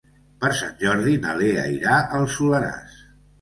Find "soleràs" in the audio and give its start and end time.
2.37-2.99